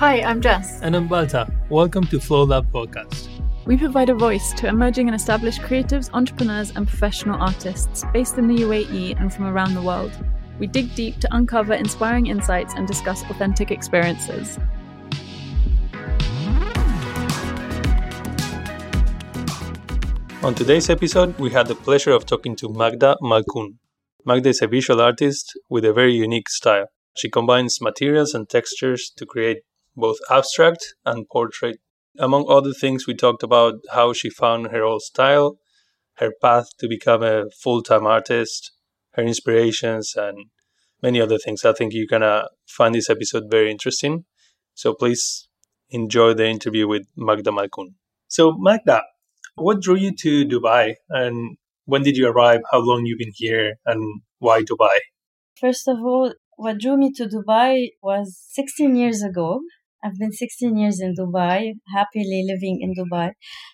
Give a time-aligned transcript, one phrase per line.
[0.00, 0.80] Hi, I'm Jess.
[0.80, 1.46] And I'm Balta.
[1.68, 3.28] Welcome to FloLab Podcast.
[3.66, 8.48] We provide a voice to emerging and established creatives, entrepreneurs, and professional artists based in
[8.48, 10.10] the UAE and from around the world.
[10.58, 14.58] We dig deep to uncover inspiring insights and discuss authentic experiences.
[20.42, 23.74] On today's episode, we had the pleasure of talking to Magda Malkoun.
[24.24, 26.86] Magda is a visual artist with a very unique style.
[27.18, 29.58] She combines materials and textures to create
[29.96, 31.78] both abstract and portrait.
[32.18, 35.58] Among other things, we talked about how she found her old style,
[36.14, 38.72] her path to become a full time artist,
[39.14, 40.46] her inspirations, and
[41.02, 41.64] many other things.
[41.64, 44.24] I think you're going to find this episode very interesting.
[44.74, 45.48] So please
[45.90, 47.94] enjoy the interview with Magda Malkoun.
[48.28, 49.02] So, Magda,
[49.56, 52.60] what drew you to Dubai and when did you arrive?
[52.70, 54.96] How long you been here and why Dubai?
[55.60, 59.60] First of all, what drew me to Dubai was 16 years ago.
[60.02, 63.32] I've been 16 years in Dubai, happily living in Dubai.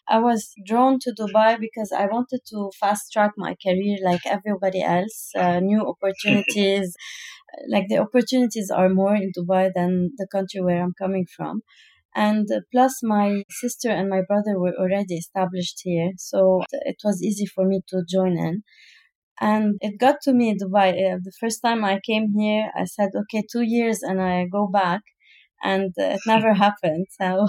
[0.08, 4.82] I was drawn to Dubai because I wanted to fast track my career like everybody
[4.82, 6.94] else, uh, new opportunities.
[7.68, 11.62] like the opportunities are more in Dubai than the country where I'm coming from.
[12.14, 17.46] And plus, my sister and my brother were already established here, so it was easy
[17.46, 18.62] for me to join in.
[19.40, 20.90] And it got to me, Dubai.
[20.92, 24.66] Uh, the first time I came here, I said, okay, two years and I go
[24.66, 25.02] back.
[25.62, 27.06] And uh, it never happened.
[27.18, 27.46] So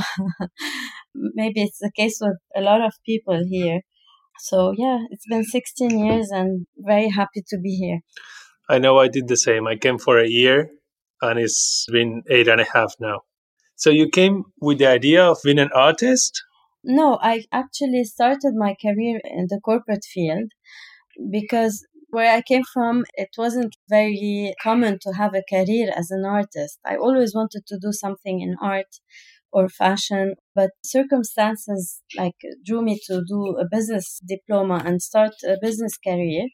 [1.15, 3.81] maybe it's the case with a lot of people here.
[4.39, 8.01] So yeah, it's been 16 years and very happy to be here.
[8.69, 9.67] I know I did the same.
[9.67, 10.69] I came for a year
[11.21, 13.21] and it's been eight and a half now.
[13.75, 16.41] So you came with the idea of being an artist?
[16.83, 20.51] No, I actually started my career in the corporate field
[21.31, 26.25] because where I came from, it wasn't very common to have a career as an
[26.25, 26.79] artist.
[26.85, 28.87] I always wanted to do something in art
[29.51, 35.55] or fashion, but circumstances like drew me to do a business diploma and start a
[35.61, 36.47] business career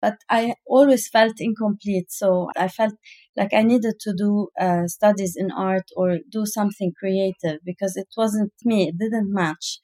[0.00, 2.06] but I always felt incomplete.
[2.10, 2.94] So I felt
[3.36, 8.08] like I needed to do uh, studies in art or do something creative because it
[8.16, 9.80] wasn't me, it didn't match.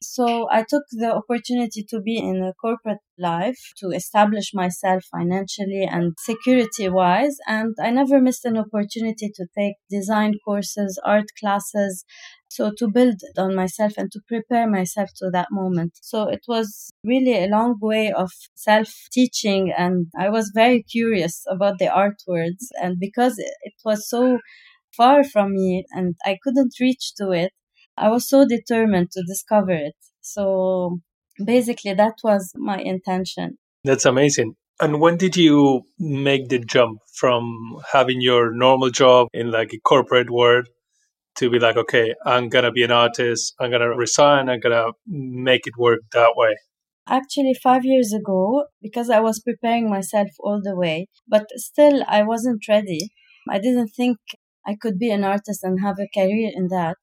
[0.00, 5.84] So I took the opportunity to be in a corporate life to establish myself financially
[5.84, 7.36] and security wise.
[7.46, 12.04] And I never missed an opportunity to take design courses, art classes.
[12.50, 15.98] So to build on myself and to prepare myself to that moment.
[16.00, 19.72] So it was really a long way of self teaching.
[19.76, 22.70] And I was very curious about the art words.
[22.80, 24.38] And because it was so
[24.96, 27.52] far from me and I couldn't reach to it,
[28.00, 29.94] I was so determined to discover it.
[30.20, 31.00] So
[31.44, 33.58] basically, that was my intention.
[33.84, 34.54] That's amazing.
[34.80, 39.80] And when did you make the jump from having your normal job in like a
[39.80, 40.68] corporate world
[41.36, 44.60] to be like, okay, I'm going to be an artist, I'm going to resign, I'm
[44.60, 46.56] going to make it work that way?
[47.08, 52.22] Actually, five years ago, because I was preparing myself all the way, but still I
[52.22, 53.10] wasn't ready.
[53.48, 54.18] I didn't think
[54.66, 56.96] I could be an artist and have a career in that.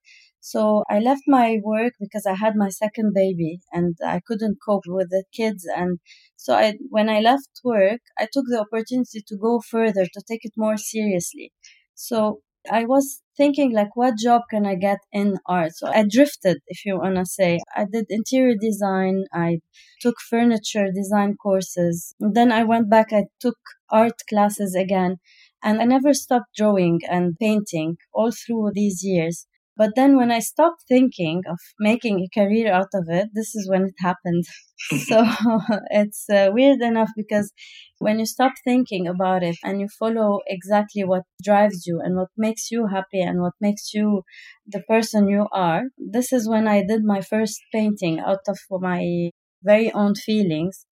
[0.51, 4.83] So I left my work because I had my second baby and I couldn't cope
[4.85, 5.65] with the kids.
[5.75, 5.97] And
[6.35, 10.45] so I, when I left work, I took the opportunity to go further, to take
[10.45, 11.51] it more seriously.
[11.95, 12.41] So
[12.71, 15.71] I was thinking like, what job can I get in art?
[15.75, 17.59] So I drifted, if you want to say.
[17.75, 19.23] I did interior design.
[19.33, 19.61] I
[19.99, 22.13] took furniture design courses.
[22.19, 23.11] And then I went back.
[23.11, 23.57] I took
[23.89, 25.15] art classes again.
[25.63, 29.47] And I never stopped drawing and painting all through these years.
[29.77, 33.69] But then when I stopped thinking of making a career out of it, this is
[33.69, 34.45] when it happened.
[35.07, 35.25] so
[35.91, 37.51] it's uh, weird enough because
[37.99, 42.29] when you stop thinking about it and you follow exactly what drives you and what
[42.37, 44.23] makes you happy and what makes you
[44.67, 49.31] the person you are, this is when I did my first painting out of my
[49.63, 50.85] very own feelings.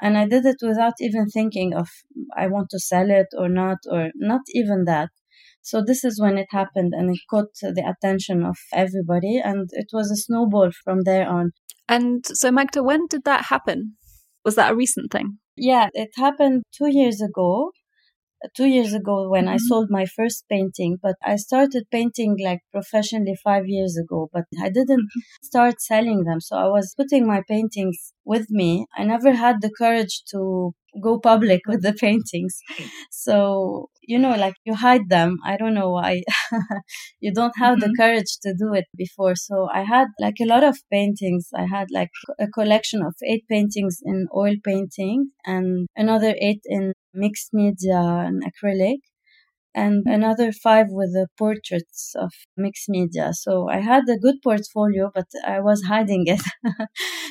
[0.00, 1.88] And I did it without even thinking of
[2.36, 5.10] I want to sell it or not, or not even that.
[5.64, 9.86] So this is when it happened and it caught the attention of everybody and it
[9.94, 11.52] was a snowball from there on.
[11.88, 13.96] And so Magda, when did that happen?
[14.44, 15.38] Was that a recent thing?
[15.56, 17.70] Yeah, it happened two years ago.
[18.56, 19.54] Two years ago when mm-hmm.
[19.54, 24.44] I sold my first painting, but I started painting like professionally five years ago, but
[24.60, 25.20] I didn't mm-hmm.
[25.42, 26.40] start selling them.
[26.40, 28.86] So I was putting my paintings with me.
[28.96, 32.58] I never had the courage to go public with the paintings.
[33.10, 35.38] So, you know, like you hide them.
[35.44, 36.22] I don't know why
[37.20, 37.90] you don't have mm-hmm.
[37.90, 39.34] the courage to do it before.
[39.36, 41.48] So I had like a lot of paintings.
[41.54, 46.92] I had like a collection of eight paintings in oil painting and another eight in
[47.14, 48.98] mixed media and acrylic.
[49.74, 53.32] and another five with the portraits of mixed media.
[53.34, 56.42] So I had a good portfolio, but I was hiding it.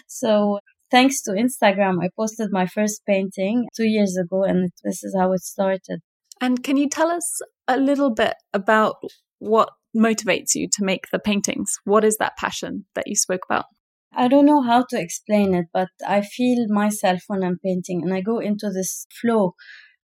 [0.07, 0.59] so
[0.91, 5.31] thanks to Instagram, I posted my first painting two years ago, and this is how
[5.33, 6.01] it started.
[6.41, 8.95] And can you tell us a little bit about
[9.39, 11.79] what motivates you to make the paintings?
[11.85, 13.65] What is that passion that you spoke about?
[14.15, 18.13] I don't know how to explain it, but I feel myself when I'm painting and
[18.13, 19.55] I go into this flow.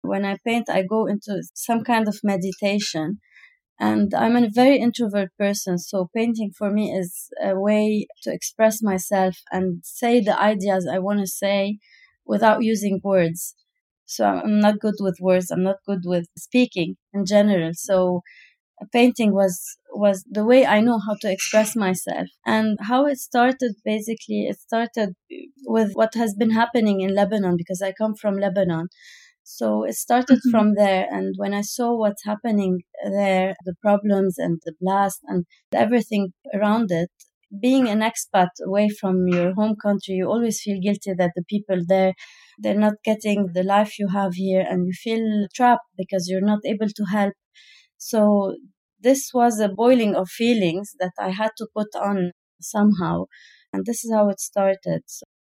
[0.01, 3.19] When I paint, I go into some kind of meditation.
[3.79, 8.81] And I'm a very introvert person, so painting for me is a way to express
[8.83, 11.79] myself and say the ideas I want to say
[12.25, 13.56] without using words.
[14.06, 15.51] So I'm not good with words.
[15.51, 17.71] I'm not good with speaking in general.
[17.73, 18.21] So
[18.92, 22.28] painting was was the way I know how to express myself.
[22.46, 25.14] And how it started basically it started
[25.66, 28.88] with what has been happening in Lebanon because I come from Lebanon.
[29.44, 30.52] So it started mm-hmm.
[30.52, 35.46] from there and when I saw what's happening there, the problems and the blast and
[35.74, 37.10] everything around it,
[37.60, 41.80] being an expat away from your home country, you always feel guilty that the people
[41.88, 42.14] there
[42.62, 46.60] they're not getting the life you have here and you feel trapped because you're not
[46.66, 47.34] able to help
[48.00, 48.56] so
[49.00, 52.31] this was a boiling of feelings that I had to put on
[52.62, 53.25] somehow.
[53.72, 55.04] And this is how it started.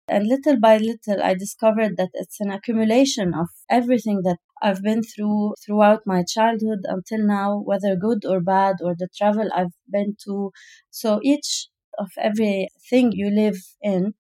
[0.07, 5.01] And little by little, I discovered that it's an accumulation of everything that I've been
[5.01, 10.15] through throughout my childhood until now, whether good or bad, or the travel I've been
[10.25, 10.51] to.
[10.89, 14.13] So each of everything you live in,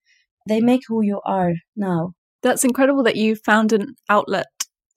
[0.47, 2.13] they make who you are now.
[2.41, 4.47] That's incredible that you found an outlet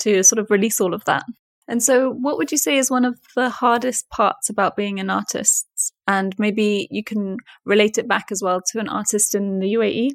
[0.00, 1.24] to sort of release all of that.
[1.66, 5.08] And so, what would you say is one of the hardest parts about being an
[5.08, 5.66] artist?
[6.06, 10.10] And maybe you can relate it back as well to an artist in the UAE?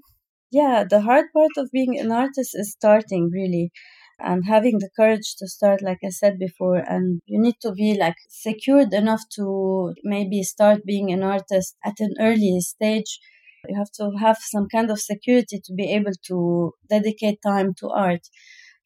[0.51, 3.72] Yeah, the hard part of being an artist is starting really
[4.19, 6.78] and having the courage to start, like I said before.
[6.78, 12.00] And you need to be like secured enough to maybe start being an artist at
[12.00, 13.19] an early stage.
[13.68, 17.90] You have to have some kind of security to be able to dedicate time to
[17.90, 18.28] art.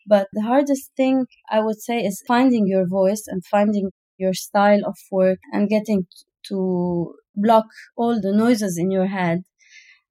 [0.08, 4.86] But the hardest thing I would say is finding your voice and finding your style
[4.86, 6.08] of work and getting
[6.50, 7.66] to block
[7.98, 9.44] all the noises in your head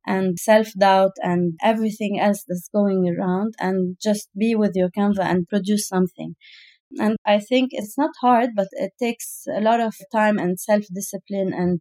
[0.06, 5.24] and self doubt and everything else that's going around and just be with your canvas
[5.24, 6.34] and produce something.
[6.98, 10.84] And I think it's not hard, but it takes a lot of time and self
[10.94, 11.80] discipline and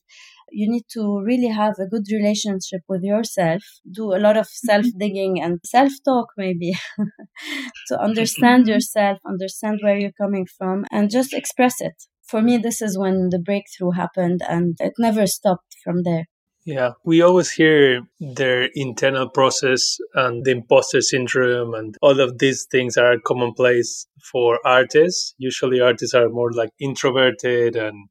[0.52, 4.68] you need to really have a good relationship with yourself, do a lot of mm-hmm.
[4.68, 6.74] self digging and self talk, maybe
[7.88, 8.74] to understand mm-hmm.
[8.74, 11.96] yourself, understand where you're coming from, and just express it.
[12.28, 16.26] For me, this is when the breakthrough happened, and it never stopped from there.
[16.64, 22.66] Yeah, we always hear their internal process and the imposter syndrome, and all of these
[22.70, 25.34] things are commonplace for artists.
[25.40, 28.10] Usually, artists are more like introverted and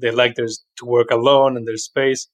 [0.00, 0.48] they like their
[0.78, 2.26] to work alone and their space.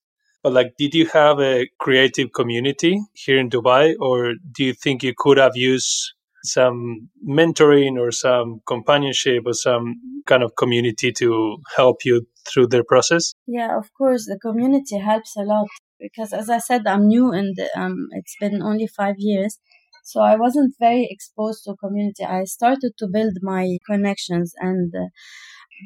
[0.42, 5.02] But like, did you have a creative community here in Dubai, or do you think
[5.02, 6.14] you could have used
[6.44, 9.94] some mentoring or some companionship or some
[10.26, 13.32] kind of community to help you through their process?
[13.46, 17.56] Yeah, of course, the community helps a lot because, as I said, I'm new and
[17.76, 19.58] um, it's been only five years.
[20.02, 22.24] So I wasn't very exposed to community.
[22.24, 25.08] I started to build my connections and uh,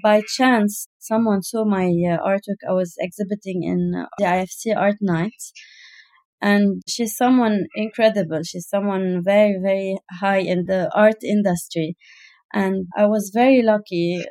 [0.03, 4.97] by chance, someone saw my uh, artwork I was exhibiting in uh, the IFC Art
[5.01, 5.53] Nights.
[6.51, 8.43] And she's someone incredible.
[8.43, 11.97] She's someone very, very high in the art industry.
[12.53, 14.23] And I was very lucky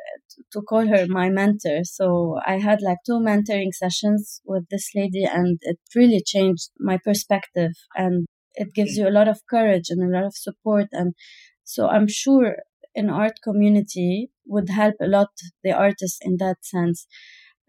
[0.52, 1.80] to call her my mentor.
[1.84, 6.98] So I had like two mentoring sessions with this lady and it really changed my
[7.04, 10.88] perspective and it gives you a lot of courage and a lot of support.
[10.92, 11.14] And
[11.64, 12.58] so I'm sure
[12.96, 15.30] an art community would help a lot
[15.64, 17.08] the artists in that sense.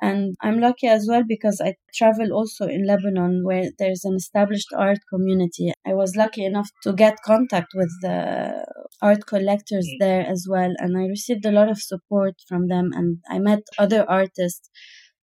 [0.00, 4.68] And I'm lucky as well because I travel also in Lebanon where there's an established
[4.76, 5.72] art community.
[5.86, 8.66] I was lucky enough to get contact with the
[9.00, 9.98] art collectors mm.
[10.00, 10.74] there as well.
[10.78, 14.68] And I received a lot of support from them and I met other artists.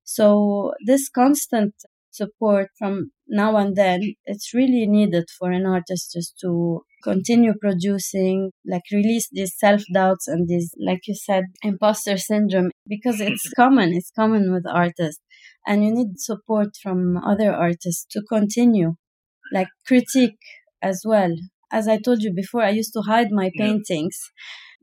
[0.04, 1.74] So this constant
[2.12, 8.52] support from now and then, it's really needed for an artist just to continue producing,
[8.66, 13.94] like release these self doubts and these, like you said, imposter syndrome, because it's common.
[13.94, 15.22] It's common with artists.
[15.68, 18.96] And you need support from other artists to continue,
[19.54, 20.40] like critique
[20.82, 21.36] as well.
[21.72, 24.18] As I told you before, I used to hide my paintings.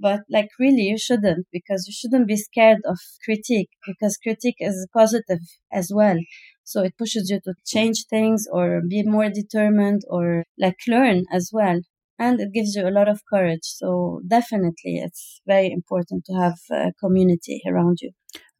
[0.00, 4.88] But like really you shouldn't because you shouldn't be scared of critique because critique is
[4.92, 5.40] positive
[5.72, 6.18] as well.
[6.64, 11.50] So it pushes you to change things or be more determined or like learn as
[11.52, 11.80] well.
[12.18, 13.64] And it gives you a lot of courage.
[13.64, 18.10] So definitely it's very important to have a community around you.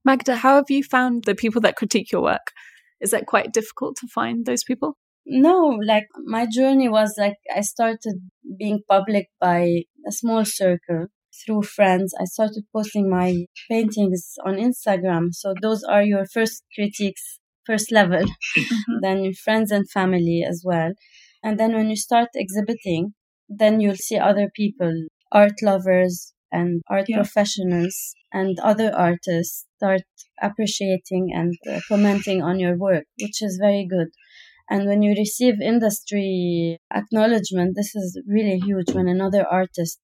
[0.04, 2.52] Magda, how have you found the people that critique your work?
[3.00, 4.96] Is that quite difficult to find those people?
[5.26, 8.16] No, like my journey was like I started
[8.58, 11.08] being public by a small circle
[11.44, 12.14] through friends.
[12.18, 15.28] I started posting my paintings on Instagram.
[15.32, 18.24] So those are your first critiques, first level.
[19.02, 20.92] Then your friends and family as well.
[21.42, 23.14] And then when you start exhibiting,
[23.48, 27.16] then you'll see other people, art lovers and art yeah.
[27.16, 30.02] professionals and other artists start
[30.40, 34.08] appreciating and uh, commenting on your work, which is very good.
[34.70, 39.98] And when you receive industry acknowledgement, this is really huge when another artist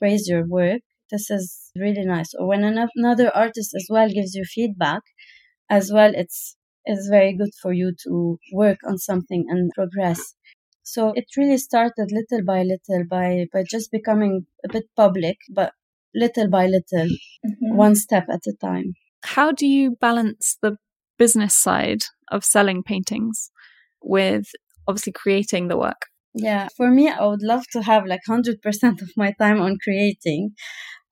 [0.00, 0.80] praise your work.
[1.10, 2.34] This is really nice.
[2.38, 5.02] Or when another artist as well gives you feedback,
[5.70, 10.34] as well, it's it's very good for you to work on something and progress.
[10.90, 15.72] So it really started little by little by by just becoming a bit public, but
[16.14, 17.08] little by little,
[17.46, 17.76] mm-hmm.
[17.76, 18.94] one step at a time.
[19.22, 20.76] How do you balance the
[21.18, 23.50] business side of selling paintings
[24.02, 24.46] with
[24.86, 26.06] obviously creating the work?
[26.32, 30.54] Yeah, for me, I would love to have like 100% of my time on creating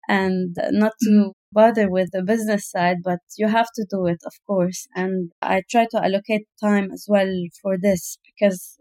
[0.08, 1.28] and not to mm-hmm.
[1.52, 4.86] bother with the business side, but you have to do it, of course.
[4.94, 7.30] And I try to allocate time as well
[7.60, 8.78] for this because,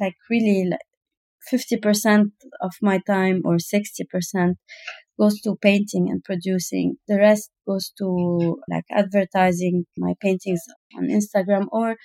[0.00, 0.80] like, really, like
[1.52, 4.54] 50% of my time or 60%
[5.18, 6.96] goes to painting and producing.
[7.08, 10.62] The rest goes to like advertising my paintings
[10.96, 11.96] on Instagram or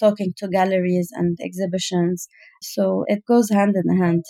[0.00, 2.28] talking to galleries and exhibitions.
[2.62, 4.24] So it goes hand in hand.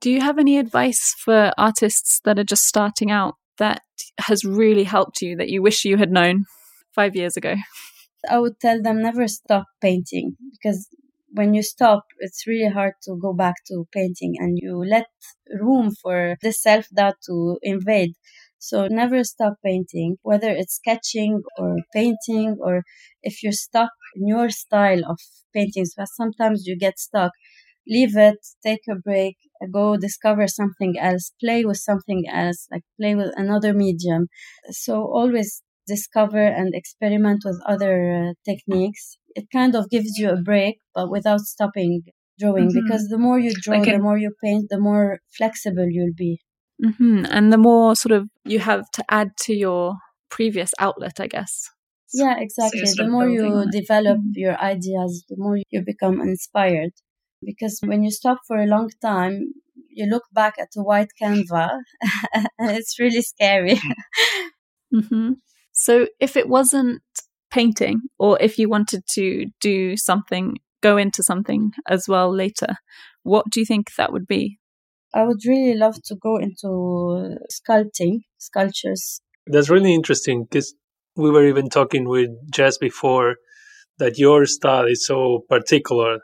[0.00, 3.82] Do you have any advice for artists that are just starting out that
[4.18, 6.46] has really helped you that you wish you had known
[6.94, 7.56] five years ago?
[8.28, 10.88] I would tell them never stop painting because
[11.32, 15.06] when you stop, it's really hard to go back to painting and you let
[15.60, 18.12] room for the self doubt to invade.
[18.58, 22.82] So never stop painting, whether it's sketching or painting, or
[23.22, 25.18] if you're stuck in your style of
[25.54, 27.32] paintings, but sometimes you get stuck.
[27.88, 29.36] Leave it, take a break,
[29.72, 34.28] go discover something else, play with something else, like play with another medium.
[34.70, 39.18] So always discover and experiment with other uh, techniques.
[39.34, 42.02] It kind of gives you a break, but without stopping
[42.38, 42.80] drawing, mm-hmm.
[42.82, 46.40] because the more you draw, the more you paint, the more flexible you'll be.
[46.82, 47.26] Mm-hmm.
[47.30, 49.96] And the more sort of you have to add to your
[50.30, 51.68] previous outlet, I guess.
[52.12, 52.86] Yeah, exactly.
[52.86, 54.32] So the more you develop mm-hmm.
[54.34, 56.92] your ideas, the more you become inspired.
[57.42, 59.52] Because when you stop for a long time,
[59.88, 61.82] you look back at a white canvas
[62.32, 63.80] and it's really scary.
[64.94, 65.32] mm-hmm.
[65.72, 67.02] So if it wasn't
[67.50, 72.76] painting, or if you wanted to do something, go into something as well later,
[73.22, 74.58] what do you think that would be?
[75.12, 79.20] I would really love to go into sculpting, sculptures.
[79.46, 80.74] That's really interesting because
[81.16, 83.36] we were even talking with Jess before
[83.98, 86.20] that your style is so particular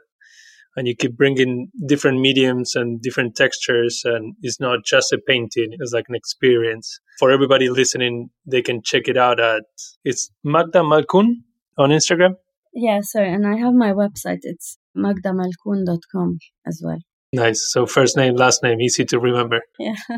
[0.76, 5.68] and you keep bringing different mediums and different textures and it's not just a painting
[5.72, 9.64] it's like an experience for everybody listening they can check it out at
[10.04, 11.28] it's magda malkoun
[11.78, 12.34] on instagram?
[12.72, 16.98] Yeah sorry and i have my website it's magdamalkoun.com as well.
[17.32, 19.60] Nice so first name last name easy to remember.
[19.78, 19.96] Yeah.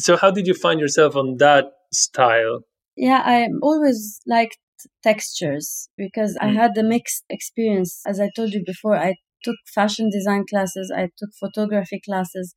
[0.00, 2.60] So how did you find yourself on that style?
[2.96, 4.58] Yeah i always liked
[5.02, 6.54] textures because I mm.
[6.54, 8.00] had a mixed experience.
[8.06, 12.54] As I told you before, I took fashion design classes, I took photography classes,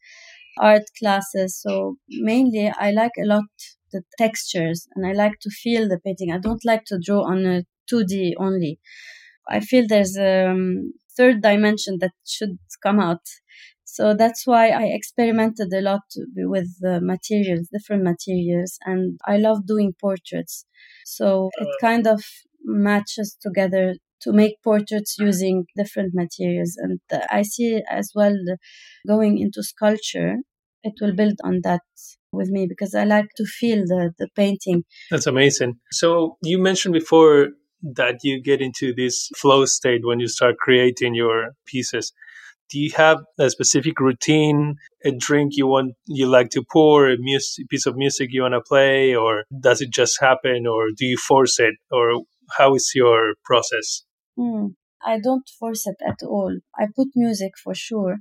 [0.60, 1.60] art classes.
[1.62, 3.46] So mainly I like a lot
[3.92, 6.32] the textures and I like to feel the painting.
[6.32, 8.80] I don't like to draw on a 2D only.
[9.48, 13.22] I feel there's a um, third dimension that should come out.
[13.84, 16.04] So that's why I experimented a lot
[16.36, 20.66] with the materials, different materials, and I love doing portraits.
[21.06, 22.24] So it kind of
[22.64, 26.78] matches together to make portraits using different materials.
[26.78, 27.00] And
[27.30, 28.36] I see as well
[29.08, 30.36] going into sculpture,
[30.84, 31.82] it will build on that
[32.32, 34.84] with me because I like to feel the, the painting.
[35.10, 35.76] That's amazing.
[35.92, 37.50] So you mentioned before
[37.96, 42.14] that you get into this flow state when you start creating your pieces.
[42.70, 47.18] Do you have a specific routine, a drink you want you like to pour, a
[47.70, 51.18] piece of music you want to play, or does it just happen, or do you
[51.18, 52.22] force it, or
[52.58, 54.04] how is your process?
[54.42, 54.68] Hmm.
[55.06, 56.58] I don't force it at all.
[56.76, 58.18] I put music for sure,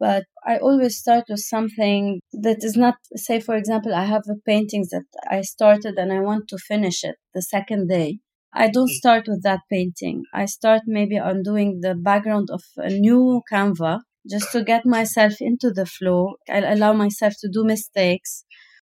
[0.00, 4.40] but I always start with something that is not, say, for example, I have a
[4.44, 8.18] painting that I started and I want to finish it the second day.
[8.52, 9.00] I don't mm.
[9.02, 10.24] start with that painting.
[10.34, 15.34] I start maybe on doing the background of a new canvas just to get myself
[15.40, 16.34] into the flow.
[16.48, 18.44] I allow myself to do mistakes.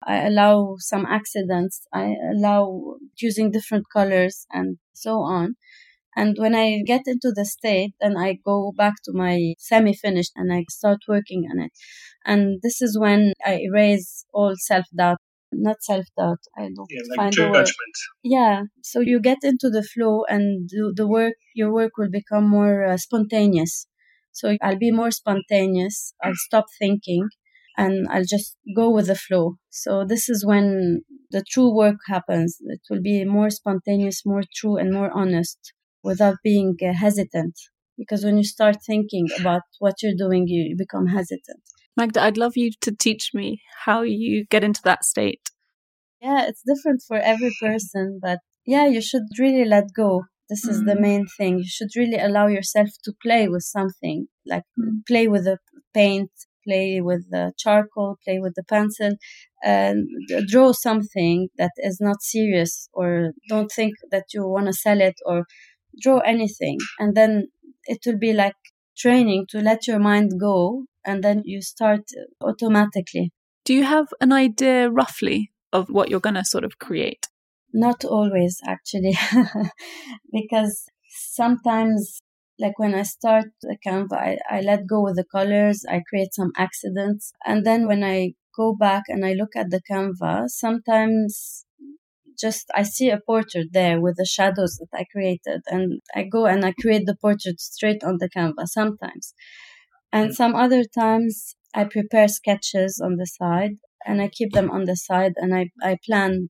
[0.04, 1.82] I allow some accidents.
[1.94, 5.56] I allow using different colors and so on.
[6.16, 10.34] And when I get into the state, then I go back to my semi finished
[10.36, 11.72] and I start working on it.
[12.26, 15.20] And this is when I erase all self doubt.
[15.54, 16.40] Not self doubt.
[16.58, 17.96] I don't yeah, like find judgment.
[18.24, 18.64] Yeah.
[18.84, 22.86] So you get into the flow and do the work, your work will become more
[22.86, 23.88] uh, spontaneous.
[24.32, 26.14] So I'll be more spontaneous.
[26.24, 27.30] I'll stop thinking
[27.78, 29.56] and I'll just go with the flow.
[29.70, 31.02] So this is when
[31.32, 32.58] the true work happens.
[32.62, 37.56] It will be more spontaneous, more true and more honest without being uh, hesitant.
[37.98, 41.62] Because when you start thinking about what you're doing, you become hesitant.
[41.98, 45.50] Magda, I'd love you to teach me how you get into that state.
[46.22, 50.24] Yeah, it's different for every person, but yeah, you should really let go.
[50.50, 51.60] This is the main thing.
[51.60, 54.64] You should really allow yourself to play with something, like
[55.08, 55.58] play with the
[55.94, 56.30] paint,
[56.68, 59.14] play with the charcoal, play with the pencil,
[59.64, 60.08] and
[60.48, 65.16] draw something that is not serious or don't think that you want to sell it
[65.26, 65.46] or
[66.00, 66.78] draw anything.
[67.00, 67.48] And then
[67.86, 68.56] it will be like
[68.98, 72.02] training to let your mind go and then you start
[72.42, 73.32] automatically.
[73.66, 77.28] Do you have an idea roughly of what you're going to sort of create?
[77.74, 79.18] Not always, actually,
[80.32, 82.20] because sometimes,
[82.60, 86.34] like when I start the Canva, I, I let go with the colors, I create
[86.34, 87.32] some accidents.
[87.46, 91.66] And then when I go back and I look at the Canva, sometimes
[92.42, 96.46] just I see a portrait there with the shadows that I created, and I go
[96.46, 99.34] and I create the portrait straight on the canvas sometimes.
[100.12, 100.34] And mm.
[100.34, 104.96] some other times I prepare sketches on the side and I keep them on the
[104.96, 106.50] side and I, I plan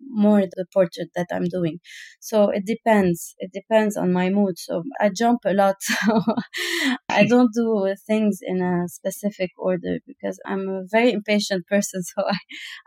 [0.00, 1.80] more the portrait that I'm doing.
[2.20, 3.34] So it depends.
[3.38, 4.58] It depends on my mood.
[4.58, 5.76] So I jump a lot.
[7.08, 12.02] I don't do things in a specific order because I'm a very impatient person.
[12.16, 12.38] So I,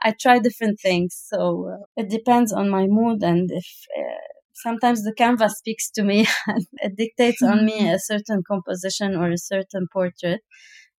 [0.03, 1.15] I try different things.
[1.31, 4.21] So uh, it depends on my mood and if uh,
[4.53, 9.29] sometimes the canvas speaks to me and it dictates on me a certain composition or
[9.31, 10.41] a certain portrait.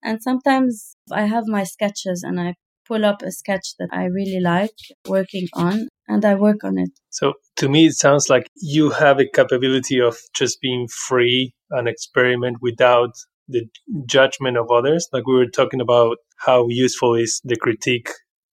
[0.03, 2.55] And sometimes I have my sketches and I
[2.89, 4.75] pull up a sketch that I really like
[5.07, 6.89] working on and I work on it.
[7.11, 11.87] So to me, it sounds like you have a capability of just being free and
[11.87, 13.11] experiment without
[13.47, 13.65] the
[14.05, 15.07] judgment of others.
[15.13, 18.09] Like we were talking about how useful is the critique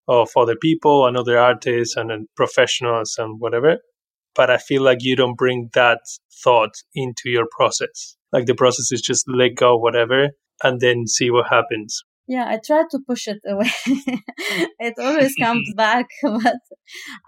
[0.09, 3.79] of other people and other artists and professionals and whatever.
[4.35, 6.01] But I feel like you don't bring that
[6.45, 8.17] thought into your process.
[8.33, 10.29] Like the process is just let go, whatever,
[10.63, 12.03] and then see what happens.
[12.29, 13.71] Yeah, I try to push it away.
[14.81, 16.61] it always comes back, but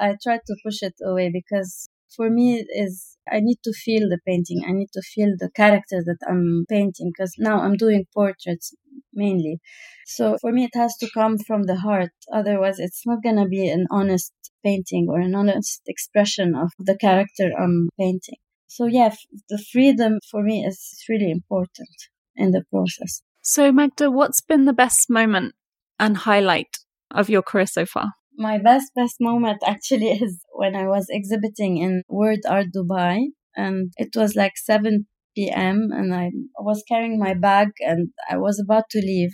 [0.00, 4.18] I try to push it away because for me is I need to feel the
[4.26, 4.64] painting.
[4.66, 8.74] I need to feel the character that I'm painting because now I'm doing portraits
[9.12, 9.61] mainly.
[10.06, 12.12] So for me, it has to come from the heart.
[12.32, 14.32] Otherwise, it's not going to be an honest
[14.64, 18.38] painting or an honest expression of the character I'm painting.
[18.66, 19.14] So yeah,
[19.48, 21.96] the freedom for me is really important
[22.37, 23.22] in the process.
[23.50, 25.54] So, Magda, what's been the best moment
[25.98, 26.76] and highlight
[27.11, 28.12] of your career so far?
[28.37, 33.90] My best, best moment actually is when I was exhibiting in World Art Dubai, and
[33.96, 35.88] it was like 7 p.m.
[35.90, 39.32] and I was carrying my bag and I was about to leave.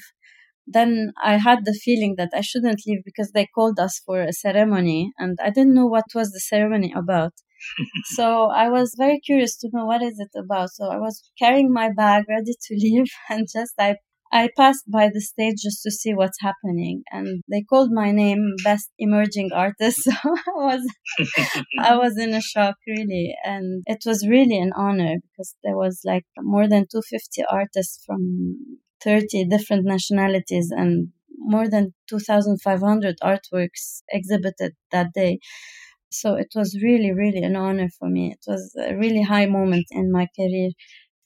[0.65, 4.33] Then I had the feeling that I shouldn't leave because they called us for a
[4.33, 7.33] ceremony and I didn't know what was the ceremony about.
[8.17, 10.71] so I was very curious to know what is it about.
[10.71, 13.97] So I was carrying my bag ready to leave and just I
[14.33, 18.55] I passed by the stage just to see what's happening and they called my name
[18.65, 20.01] best emerging artist.
[20.11, 20.85] So I was
[21.79, 26.01] I was in a shock really and it was really an honor because there was
[26.05, 34.73] like more than 250 artists from 30 different nationalities and more than 2500 artworks exhibited
[34.91, 35.39] that day.
[36.15, 38.33] So it was really, really an honor for me.
[38.33, 40.71] It was a really high moment in my career.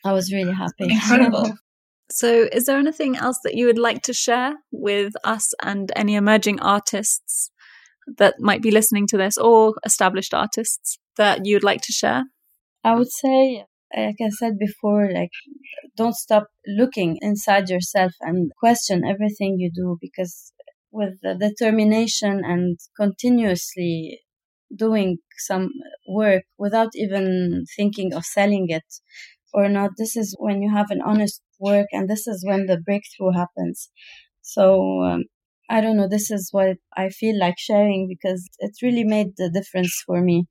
[0.04, 0.92] I was really happy.
[0.92, 1.52] Incredible.
[2.10, 6.14] so, is there anything else that you would like to share with us and any
[6.14, 7.50] emerging artists
[8.16, 12.24] that might be listening to this or established artists that you'd like to share?
[12.82, 15.30] I would say, like I said before, like
[15.96, 20.52] don't stop looking inside yourself and question everything you do because
[20.90, 24.20] with the determination and continuously
[24.74, 25.70] doing some
[26.08, 28.84] work without even thinking of selling it
[29.52, 29.90] or not.
[29.96, 33.90] This is when you have an honest work and this is when the breakthrough happens.
[34.42, 35.24] So, um,
[35.70, 36.08] I don't know.
[36.08, 40.46] This is what I feel like sharing because it really made the difference for me.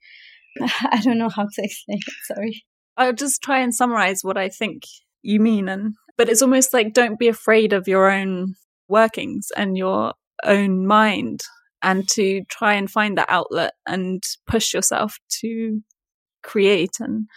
[0.62, 2.14] I don't know how to explain it.
[2.26, 2.64] Sorry.
[2.98, 4.84] I'll just try and summarize what I think
[5.22, 5.70] you mean.
[5.70, 8.56] And But it's almost like don't be afraid of your own
[8.88, 11.42] workings and your own mind
[11.88, 15.82] and to try and find that outlet and push yourself to
[16.44, 17.28] create and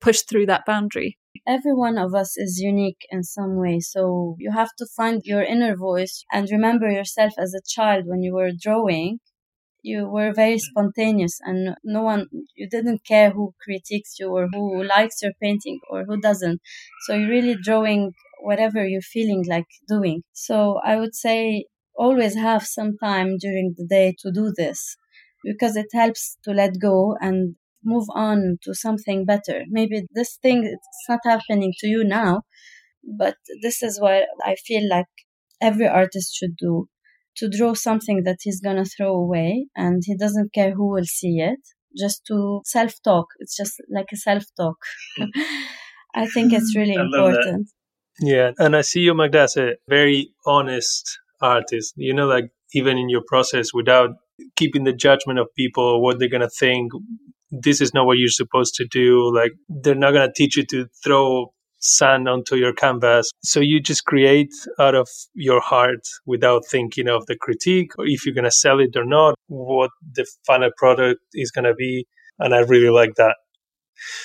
[0.00, 1.16] push through that boundary.
[1.46, 3.78] Every one of us is unique in some way.
[3.78, 8.20] So you have to find your inner voice and remember yourself as a child when
[8.20, 9.20] you were drawing.
[9.82, 14.82] You were very spontaneous and no one, you didn't care who critiques you or who
[14.82, 16.60] likes your painting or who doesn't.
[17.06, 20.24] So you're really drawing whatever you're feeling like doing.
[20.32, 21.66] So I would say
[22.00, 24.96] always have some time during the day to do this
[25.44, 29.64] because it helps to let go and move on to something better.
[29.68, 32.42] Maybe this thing it's not happening to you now,
[33.18, 35.12] but this is what I feel like
[35.60, 36.88] every artist should do
[37.36, 41.38] to draw something that he's gonna throw away and he doesn't care who will see
[41.38, 41.60] it.
[41.98, 43.26] Just to self talk.
[43.40, 44.76] It's just like a self talk.
[46.14, 47.68] I think it's really important.
[48.20, 51.94] Yeah, and I see you, Magda, as a very honest artist.
[51.96, 54.10] You know, like even in your process, without
[54.56, 56.92] keeping the judgment of people, what they're gonna think.
[57.50, 59.34] This is not what you're supposed to do.
[59.34, 63.30] Like they're not gonna teach you to throw sand onto your canvas.
[63.42, 68.24] So you just create out of your heart without thinking of the critique or if
[68.24, 72.06] you're gonna sell it or not, what the final product is gonna be.
[72.38, 73.36] And I really like that.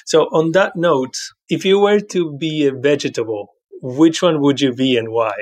[0.05, 1.15] So on that note,
[1.49, 3.49] if you were to be a vegetable,
[3.81, 5.33] which one would you be and why?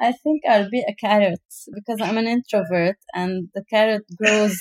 [0.00, 1.40] I think I'll be a carrot
[1.72, 4.58] because I'm an introvert and the carrot grows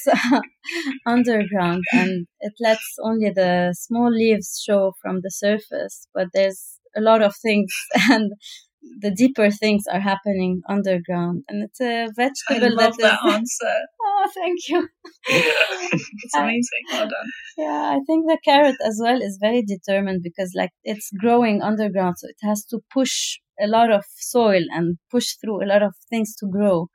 [1.06, 7.02] underground and it lets only the small leaves show from the surface, but there's a
[7.02, 7.72] lot of things
[8.10, 8.34] and
[9.00, 13.34] the deeper things are happening underground and it's a vegetable I love that, that is,
[13.36, 13.76] answer.
[14.06, 14.88] oh thank you
[15.30, 15.90] Yeah,
[16.24, 16.84] it's amazing.
[16.92, 17.30] Well done.
[17.58, 22.16] yeah i think the carrot as well is very determined because like it's growing underground
[22.18, 25.94] so it has to push a lot of soil and push through a lot of
[26.10, 26.88] things to grow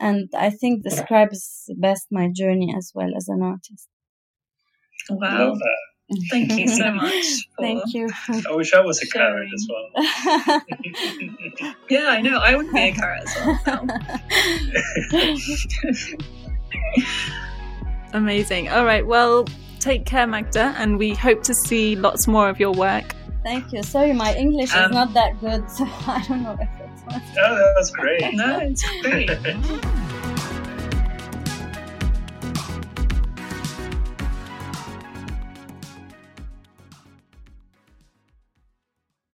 [0.00, 3.88] and i think describes best my journey as well as an artist
[5.10, 5.52] Wow.
[6.10, 6.28] Love that.
[6.30, 7.48] Thank you so much.
[7.58, 10.60] Thank you I wish I was a carrot as well.
[11.90, 12.38] Yeah, I know.
[12.38, 13.86] I would be a carrot as well.
[18.12, 18.68] Amazing.
[18.68, 19.06] All right.
[19.06, 19.46] Well,
[19.80, 23.14] take care, Magda, and we hope to see lots more of your work.
[23.42, 26.68] thank you sorry my english Um, is not that good so i don't know if
[26.80, 27.22] it's much.
[27.38, 28.32] Oh, that was great.
[28.32, 29.28] no, it's great.